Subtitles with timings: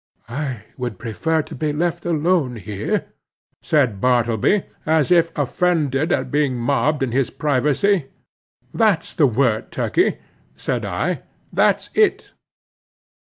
[0.29, 3.13] "I would prefer to be left alone here,"
[3.61, 8.07] said Bartleby, as if offended at being mobbed in his privacy.
[8.73, 10.17] "That's the word, Turkey,"
[10.55, 12.31] said I—"that's it."